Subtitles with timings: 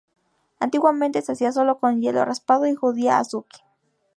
[0.59, 3.61] Antiguamente se hacía solo con hielo raspado y judía "azuki".